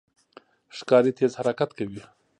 [0.77, 2.01] ښکاري تېز حرکت کوي.